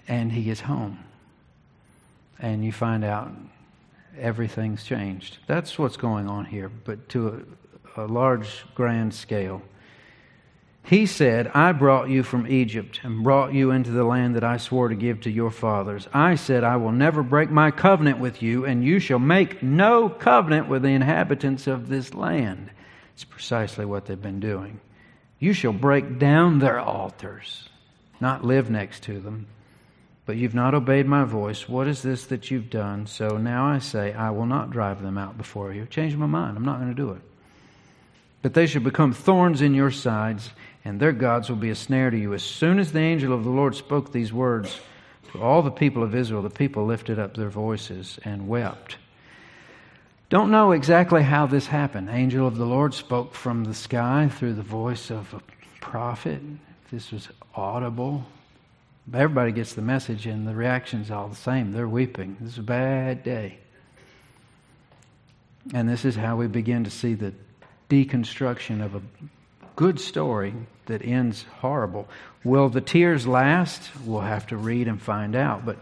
[0.06, 0.98] And he gets home.
[2.38, 3.32] And you find out
[4.18, 5.38] everything's changed.
[5.46, 7.46] That's what's going on here, but to
[7.96, 9.62] a, a large, grand scale.
[10.88, 14.56] He said, I brought you from Egypt and brought you into the land that I
[14.56, 16.08] swore to give to your fathers.
[16.14, 20.08] I said, I will never break my covenant with you, and you shall make no
[20.08, 22.70] covenant with the inhabitants of this land.
[23.12, 24.80] It's precisely what they've been doing.
[25.38, 27.68] You shall break down their altars,
[28.18, 29.46] not live next to them.
[30.24, 31.68] But you've not obeyed my voice.
[31.68, 33.06] What is this that you've done?
[33.06, 35.84] So now I say, I will not drive them out before you.
[35.84, 36.56] Change my mind.
[36.56, 37.20] I'm not going to do it.
[38.48, 42.08] But they shall become thorns in your sides and their gods will be a snare
[42.08, 42.32] to you.
[42.32, 44.80] As soon as the angel of the Lord spoke these words
[45.32, 48.96] to all the people of Israel, the people lifted up their voices and wept.
[50.30, 52.08] Don't know exactly how this happened.
[52.08, 55.42] Angel of the Lord spoke from the sky through the voice of a
[55.82, 56.40] prophet.
[56.90, 58.24] This was audible.
[59.12, 61.72] Everybody gets the message, and the reaction's all the same.
[61.72, 62.38] They're weeping.
[62.40, 63.58] This is a bad day.
[65.74, 67.34] And this is how we begin to see the
[67.88, 69.02] deconstruction of a
[69.76, 70.54] good story
[70.86, 72.08] that ends horrible.
[72.44, 73.90] Will the tears last?
[74.04, 75.64] We'll have to read and find out.
[75.64, 75.78] But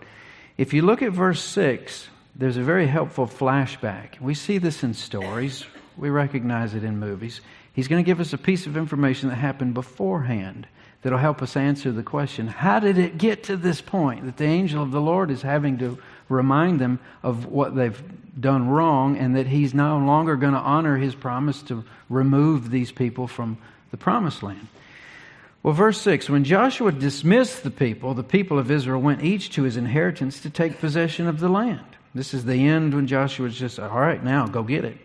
[0.56, 4.20] if you look at verse 6, there's a very helpful flashback.
[4.20, 5.64] We see this in stories,
[5.96, 7.40] we recognize it in movies.
[7.72, 10.66] He's going to give us a piece of information that happened beforehand
[11.02, 14.44] that'll help us answer the question how did it get to this point that the
[14.44, 18.02] angel of the Lord is having to remind them of what they've
[18.38, 22.92] done wrong and that he's no longer going to honor his promise to remove these
[22.92, 23.58] people from
[23.90, 24.66] the promised land.
[25.62, 29.62] Well, verse 6 When Joshua dismissed the people, the people of Israel went each to
[29.62, 31.84] his inheritance to take possession of the land.
[32.14, 34.96] This is the end when Joshua was just, all right, now go get it.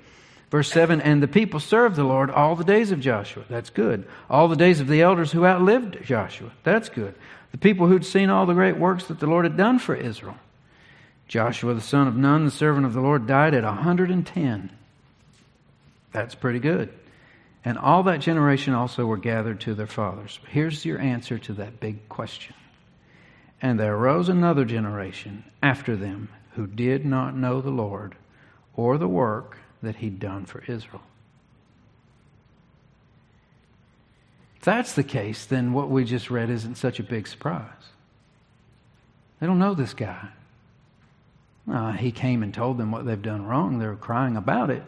[0.51, 3.43] Verse 7 And the people served the Lord all the days of Joshua.
[3.49, 4.05] That's good.
[4.29, 6.51] All the days of the elders who outlived Joshua.
[6.63, 7.15] That's good.
[7.53, 10.37] The people who'd seen all the great works that the Lord had done for Israel.
[11.31, 14.69] Joshua, the son of Nun, the servant of the Lord, died at 110.
[16.11, 16.89] That's pretty good.
[17.63, 20.41] And all that generation also were gathered to their fathers.
[20.49, 22.53] Here's your answer to that big question.
[23.61, 28.15] And there arose another generation after them who did not know the Lord
[28.75, 31.03] or the work that he'd done for Israel.
[34.57, 37.71] If that's the case, then what we just read isn't such a big surprise.
[39.39, 40.27] They don't know this guy.
[41.69, 43.79] Uh, he came and told them what they've done wrong.
[43.79, 44.83] They're crying about it.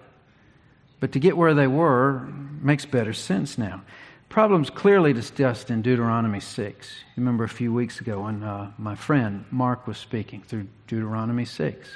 [1.00, 2.28] But to get where they were
[2.62, 3.82] makes better sense now.
[4.30, 6.88] Problems clearly discussed in Deuteronomy 6.
[7.16, 11.46] You remember a few weeks ago when uh, my friend Mark was speaking through Deuteronomy
[11.46, 11.88] 6.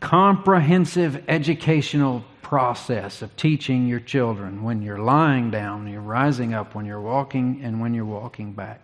[0.00, 6.74] Comprehensive educational process of teaching your children when you're lying down, when you're rising up,
[6.74, 8.82] when you're walking, and when you're walking back.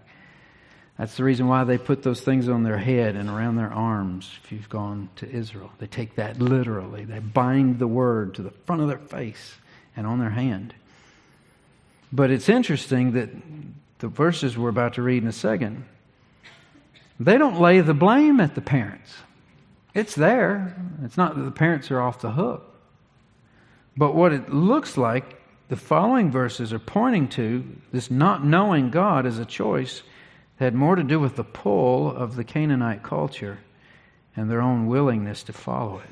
[0.98, 4.36] That's the reason why they put those things on their head and around their arms
[4.42, 5.70] if you've gone to Israel.
[5.78, 7.04] They take that literally.
[7.04, 9.54] They bind the word to the front of their face
[9.96, 10.74] and on their hand.
[12.12, 13.30] But it's interesting that
[14.00, 15.84] the verses we're about to read in a second,
[17.20, 19.14] they don't lay the blame at the parents.
[19.94, 20.76] It's there.
[21.04, 22.64] It's not that the parents are off the hook.
[23.96, 29.26] But what it looks like, the following verses are pointing to this not knowing God
[29.26, 30.02] as a choice
[30.58, 33.58] had more to do with the pull of the Canaanite culture
[34.34, 36.10] and their own willingness to follow it.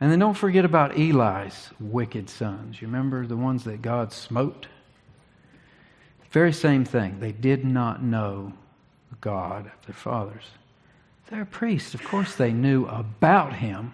[0.00, 2.80] And then don't forget about Eli's wicked sons.
[2.80, 4.66] You remember the ones that God smote?
[6.32, 7.20] Very same thing.
[7.20, 8.54] They did not know
[9.20, 10.44] God of their fathers.
[11.30, 11.94] They're priests.
[11.94, 13.92] Of course, they knew about Him,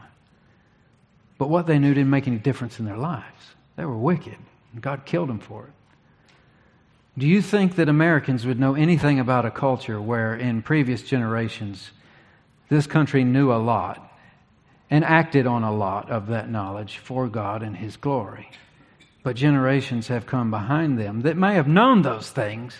[1.36, 3.54] but what they knew didn't make any difference in their lives.
[3.76, 4.36] They were wicked,
[4.72, 5.72] and God killed them for it.
[7.18, 11.90] Do you think that Americans would know anything about a culture where in previous generations
[12.70, 14.10] this country knew a lot
[14.88, 18.48] and acted on a lot of that knowledge for God and His glory?
[19.28, 22.74] but generations have come behind them that may have known those things,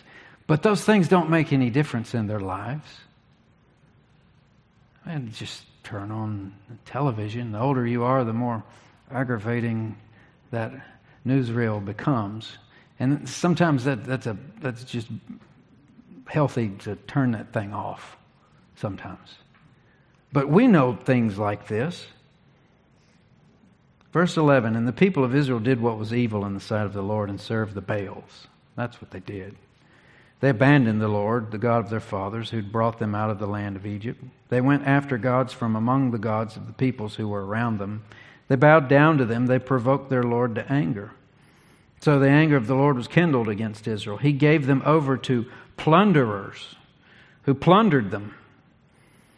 [0.47, 2.89] but those things don't make any difference in their lives.
[5.05, 7.53] And just turn on the television.
[7.53, 8.63] The older you are, the more
[9.11, 9.99] aggravating
[10.51, 10.73] that
[11.27, 12.57] newsreel becomes.
[13.01, 15.09] And sometimes that, that's, a, that's just
[16.27, 18.17] healthy to turn that thing off
[18.77, 19.37] sometimes.
[20.33, 22.07] But we know things like this.
[24.13, 26.93] Verse 11 And the people of Israel did what was evil in the sight of
[26.93, 28.47] the Lord and served the Baals.
[28.77, 29.57] That's what they did.
[30.41, 33.47] They abandoned the Lord, the God of their fathers, who'd brought them out of the
[33.47, 34.23] land of Egypt.
[34.51, 38.05] They went after gods from among the gods of the peoples who were around them.
[38.47, 39.47] They bowed down to them.
[39.47, 41.11] They provoked their Lord to anger.
[42.01, 44.19] So the anger of the Lord was kindled against Israel.
[44.19, 45.47] He gave them over to
[45.77, 46.77] plunderers
[47.43, 48.35] who plundered them.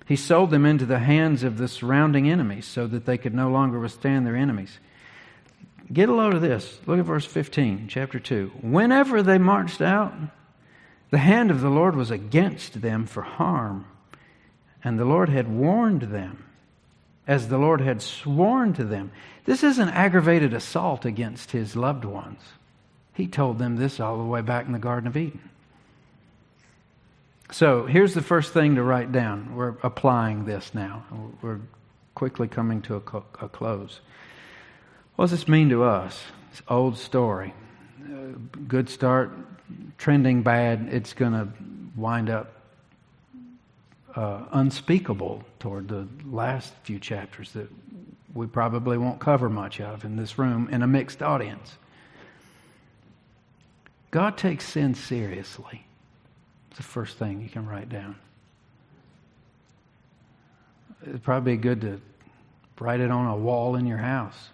[0.06, 3.50] He sold them into the hands of the surrounding enemies so that they could no
[3.50, 4.78] longer withstand their enemies.
[5.92, 6.80] Get a load of this.
[6.86, 8.52] Look at verse 15, chapter 2.
[8.62, 10.12] Whenever they marched out,
[11.10, 13.86] the hand of the Lord was against them for harm,
[14.84, 16.44] and the Lord had warned them,
[17.26, 19.12] as the Lord had sworn to them.
[19.44, 22.40] This is an aggravated assault against his loved ones.
[23.14, 25.50] He told them this all the way back in the Garden of Eden.
[27.52, 29.56] So here's the first thing to write down.
[29.56, 31.04] We're applying this now.
[31.42, 31.60] We're
[32.14, 34.00] quickly coming to a, a close.
[35.16, 36.22] What does this mean to us?
[36.52, 37.52] It's old story.
[38.04, 39.32] Uh, good start,
[39.98, 40.88] trending bad.
[40.92, 41.48] It's going to
[41.96, 42.59] wind up
[44.14, 47.68] uh, unspeakable toward the last few chapters that
[48.34, 51.76] we probably won't cover much of in this room in a mixed audience.
[54.10, 55.84] God takes sin seriously.
[56.68, 58.16] It's the first thing you can write down.
[61.02, 62.00] It'd probably be good to
[62.78, 64.48] write it on a wall in your house.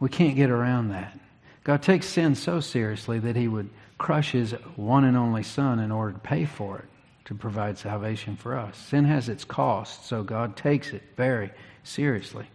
[0.00, 1.18] We can't get around that.
[1.64, 5.90] God takes sin so seriously that he would crush his one and only son in
[5.90, 6.84] order to pay for it,
[7.26, 8.76] to provide salvation for us.
[8.76, 11.50] Sin has its cost, so God takes it very
[11.82, 12.46] seriously.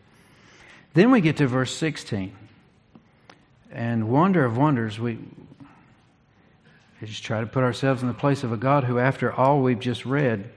[0.93, 2.35] Then we get to verse 16.
[3.71, 5.17] And wonder of wonders, we,
[6.99, 9.61] we just try to put ourselves in the place of a God who, after all
[9.61, 10.49] we've just read,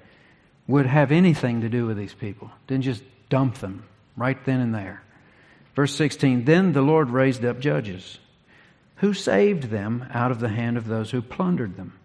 [0.67, 2.51] would have anything to do with these people.
[2.67, 3.85] Didn't just dump them
[4.17, 5.03] right then and there.
[5.75, 8.19] Verse 16 Then the Lord raised up judges
[8.97, 11.99] who saved them out of the hand of those who plundered them.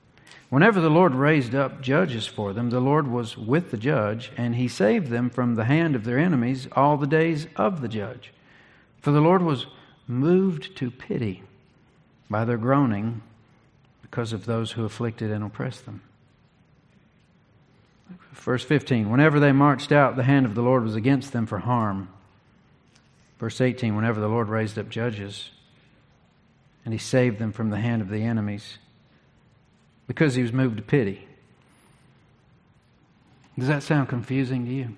[0.50, 4.56] Whenever the Lord raised up judges for them, the Lord was with the judge, and
[4.56, 8.34] he saved them from the hand of their enemies all the days of the judge.
[9.00, 9.68] For the Lord was
[10.08, 11.44] moved to pity
[12.30, 13.22] by their groaning
[14.02, 16.02] because of those who afflicted and oppressed them.
[18.34, 21.60] Verse 15 Whenever they marched out, the hand of the Lord was against them for
[21.60, 22.10] harm.
[23.38, 25.52] Verse 18 Whenever the Lord raised up judges,
[26.84, 28.80] and he saved them from the hand of the enemies,
[30.10, 31.26] because he was moved to pity.
[33.58, 34.90] Does that sound confusing to you?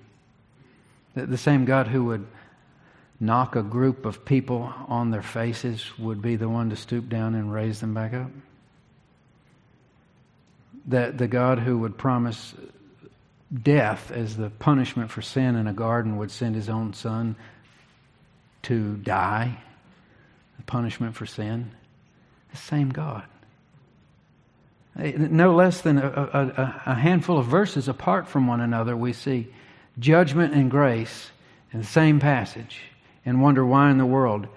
[1.13, 2.25] The same God who would
[3.19, 7.35] knock a group of people on their faces would be the one to stoop down
[7.35, 8.31] and raise them back up?
[10.87, 12.53] that the God who would promise
[13.51, 17.35] death as the punishment for sin in a garden would send his own son
[18.63, 19.57] to die,
[20.57, 21.71] the punishment for sin.
[22.51, 23.23] The same God.
[24.95, 29.47] No less than a, a, a, handful of verses apart from one another, we see
[29.99, 31.31] judgment and grace
[31.71, 32.81] in the same passage
[33.25, 34.47] and wonder why in the world.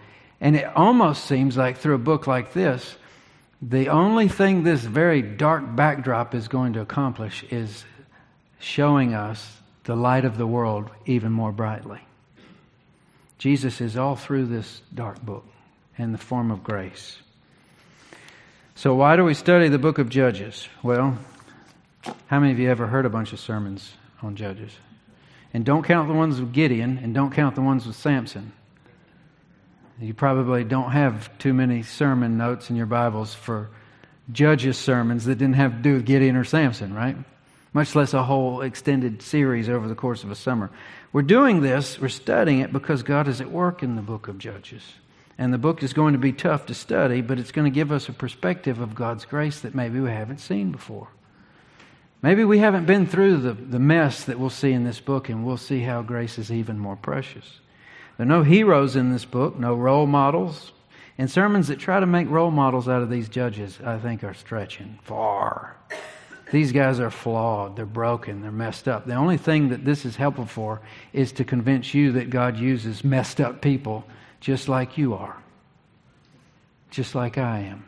[0.41, 2.97] And it almost seems like through a book like this,
[3.62, 7.85] the only thing this very dark backdrop is going to accomplish is
[8.59, 12.01] showing us the light of the world even more brightly.
[13.39, 15.47] Jesus is all through this dark book
[15.97, 17.18] in the form of grace.
[18.77, 20.68] So, why do we study the book of Judges?
[20.83, 21.16] Well,
[22.27, 24.72] how many of you ever heard a bunch of sermons on Judges?
[25.53, 28.53] And don't count the ones with Gideon, and don't count the ones with Samson.
[30.01, 33.70] You probably don't have too many sermon notes in your Bibles for
[34.33, 37.16] judges' sermons that didn't have to do with Gideon or Samson, right?
[37.72, 40.68] Much less a whole extended series over the course of a summer.
[41.12, 44.39] We're doing this, we're studying it because God is at work in the book of
[44.39, 44.83] Judges.
[45.37, 47.91] And the book is going to be tough to study, but it's going to give
[47.91, 51.09] us a perspective of God's grace that maybe we haven't seen before.
[52.22, 55.45] Maybe we haven't been through the, the mess that we'll see in this book, and
[55.45, 57.61] we'll see how grace is even more precious.
[58.16, 60.72] There are no heroes in this book, no role models.
[61.18, 64.35] And sermons that try to make role models out of these judges, I think, are
[64.35, 65.76] stretching far.
[66.51, 69.07] These guys are flawed, they're broken, they're messed up.
[69.07, 70.80] The only thing that this is helpful for
[71.12, 74.05] is to convince you that God uses messed up people
[74.45, 75.36] just like you are.
[76.90, 77.82] just like I am.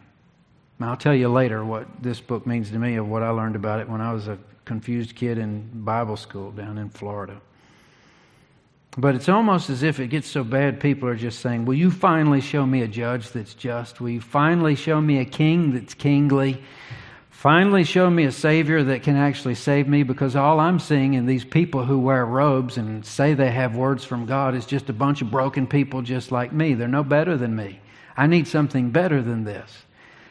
[0.81, 3.79] I'll tell you later what this book means to me of what I learned about
[3.81, 7.41] it when I was a confused kid in Bible school down in Florida.
[8.97, 11.91] But it's almost as if it gets so bad, people are just saying, Will you
[11.91, 14.01] finally show me a judge that's just?
[14.01, 16.63] Will you finally show me a king that's kingly?
[17.37, 21.27] Finally, show me a Savior that can actually save me because all I'm seeing in
[21.27, 24.95] these people who wear robes and say they have words from God is just a
[24.95, 26.73] bunch of broken people just like me.
[26.73, 27.79] They're no better than me.
[28.17, 29.71] I need something better than this.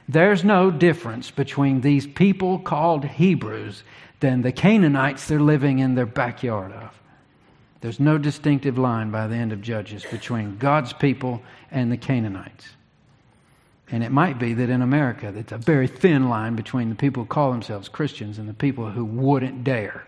[0.09, 3.83] There's no difference between these people called Hebrews
[4.19, 6.99] than the Canaanites they're living in their backyard of.
[7.81, 12.65] There's no distinctive line by the end of Judges between God's people and the Canaanites.
[13.91, 17.23] And it might be that in America, it's a very thin line between the people
[17.23, 20.05] who call themselves Christians and the people who wouldn't dare.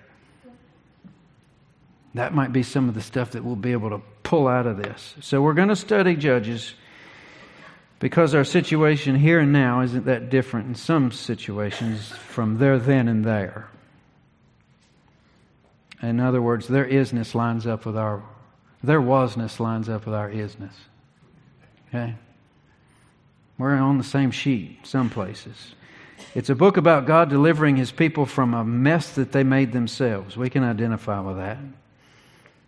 [2.16, 4.78] That might be some of the stuff that we'll be able to pull out of
[4.78, 5.16] this.
[5.22, 6.74] So we're going to study Judges
[8.00, 13.08] because our situation here and now isn't that different in some situations from there, then,
[13.08, 13.70] and there.
[16.02, 18.24] In other words, their isness lines up with our,
[18.84, 20.74] their wasness lines up with our isness.
[21.90, 22.16] Okay?
[23.58, 25.76] We're on the same sheet, some places.
[26.36, 30.38] It's a book about God delivering his people from a mess that they made themselves.
[30.38, 31.58] We can identify with that.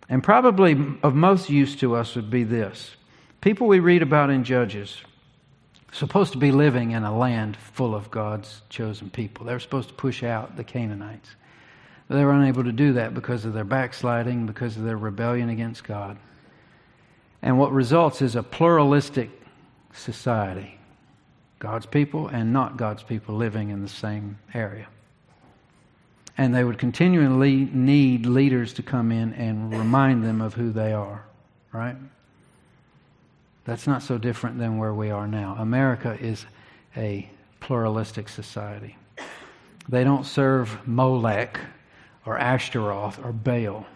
[0.08, 0.72] And probably
[1.02, 2.96] of most use to us would be this
[3.40, 5.00] people we read about in Judges
[5.92, 9.46] supposed to be living in a land full of God's chosen people.
[9.46, 11.30] They were supposed to push out the Canaanites.
[12.06, 15.48] But they were unable to do that because of their backsliding, because of their rebellion
[15.48, 16.18] against God.
[17.42, 19.30] And what results is a pluralistic
[19.92, 20.79] society.
[21.60, 24.88] God's people and not God's people living in the same area.
[26.36, 30.92] And they would continually need leaders to come in and remind them of who they
[30.92, 31.22] are,
[31.70, 31.96] right?
[33.66, 35.54] That's not so different than where we are now.
[35.58, 36.46] America is
[36.96, 37.28] a
[37.60, 38.96] pluralistic society.
[39.86, 41.60] They don't serve Molech
[42.24, 43.86] or Ashtaroth or Baal.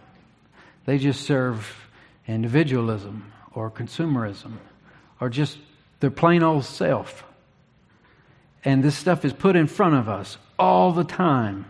[0.85, 1.89] They just serve
[2.27, 4.59] individualism or consumerism
[5.19, 5.57] or just
[6.01, 7.25] their plain old self.
[8.65, 11.67] And this stuff is put in front of us all the time.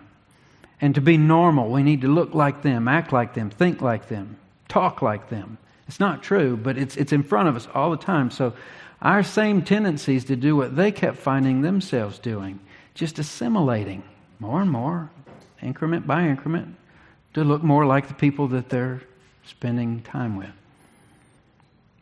[0.80, 4.09] And to be normal, we need to look like them, act like them, think like
[4.09, 4.36] them,
[4.68, 5.59] talk like them.
[5.88, 8.30] It's not true, but it's, it's in front of us all the time.
[8.30, 8.55] So
[9.03, 12.61] our same tendencies to do what they kept finding themselves doing,
[12.95, 14.03] just assimilating
[14.38, 15.11] more and more,
[15.62, 16.76] increment by increment,
[17.34, 19.03] to look more like the people that they're
[19.45, 20.51] spending time with.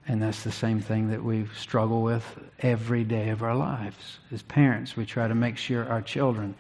[0.09, 2.25] And that's the same thing that we struggle with
[2.61, 4.19] every day of our lives.
[4.33, 6.55] As parents, we try to make sure our children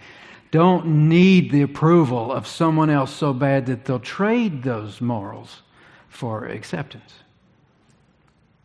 [0.52, 5.62] don't need the approval of someone else so bad that they'll trade those morals
[6.08, 7.14] for acceptance.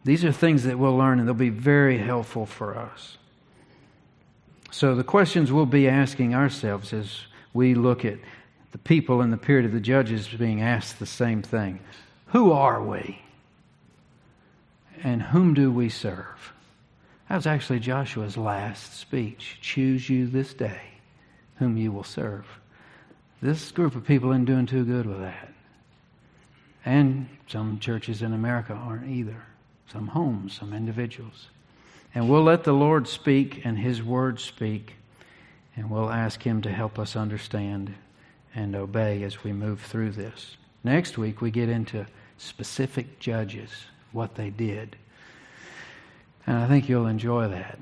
[0.04, 3.18] These are things that we'll learn and they'll be very helpful for us.
[4.70, 7.22] So, the questions we'll be asking ourselves as
[7.54, 8.20] we look at
[8.74, 11.80] the people in the period of the judges being asked the same thing
[12.28, 13.22] Who are we?
[15.04, 16.54] And whom do we serve?
[17.30, 19.58] That was actually Joshua's last speech.
[19.62, 20.82] Choose you this day
[21.58, 22.46] whom you will serve.
[23.42, 25.54] This group of people isn't doing too good with that.
[26.86, 29.44] And some churches in America aren't either.
[29.92, 31.48] Some homes, some individuals.
[32.16, 34.96] And we'll let the Lord speak and His Word speak,
[35.76, 37.94] and we'll ask Him to help us understand
[38.56, 40.58] and obey as we move through this.
[40.84, 42.06] Next week, we get into
[42.38, 43.70] specific judges
[44.18, 44.98] what they did.
[46.48, 47.78] And I think you'll enjoy that.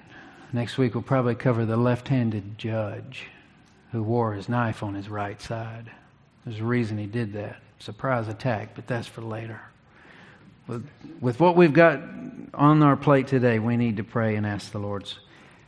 [0.52, 3.28] Next week, we'll probably cover the left handed judge
[3.94, 5.90] who wore his knife on his right side.
[6.46, 7.62] There's a reason he did that.
[7.80, 9.62] Surprise attack, but that's for later.
[10.68, 10.86] With,
[11.22, 12.02] with what we've got
[12.54, 15.18] on our plate today, we need to pray and ask the Lord's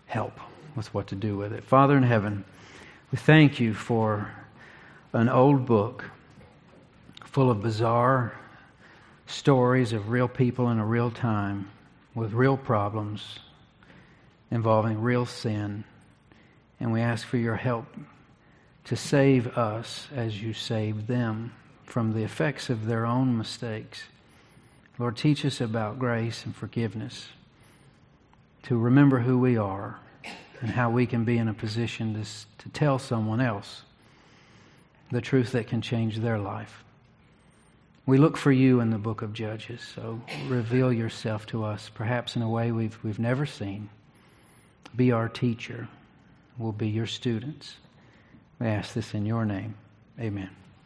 [0.05, 0.37] help
[0.75, 1.63] with what to do with it.
[1.63, 2.43] Father in heaven,
[3.11, 4.31] we thank you for
[5.13, 6.05] an old book
[7.23, 8.33] full of bizarre
[9.27, 11.69] stories of real people in a real time
[12.15, 13.39] with real problems
[14.49, 15.83] involving real sin.
[16.79, 17.85] And we ask for your help
[18.85, 21.53] to save us as you saved them
[21.83, 24.03] from the effects of their own mistakes.
[24.97, 27.27] Lord, teach us about grace and forgiveness,
[28.63, 29.99] to remember who we are
[30.61, 33.83] and how we can be in a position to, to tell someone else
[35.11, 36.83] the truth that can change their life.
[38.07, 42.37] We look for you in the book of Judges, so reveal yourself to us, perhaps
[42.37, 43.89] in a way we've, we've never seen.
[44.95, 45.89] Be our teacher.
[46.57, 47.75] We'll be your students.
[48.59, 49.75] We ask this in your name.
[50.21, 50.49] Amen.